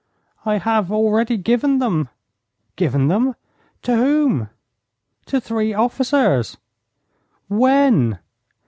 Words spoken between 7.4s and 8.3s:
'When?'